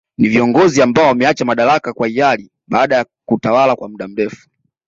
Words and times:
Ni 0.17 0.27
viongozi 0.29 0.81
ambao 0.81 1.05
wameacha 1.07 1.45
madaraka 1.45 1.93
kwa 1.93 2.07
hiari 2.07 2.51
baada 2.67 2.95
ya 2.95 3.05
kutawala 3.25 3.75
kwa 3.75 3.89
muda 3.89 4.07
mrefu 4.07 4.49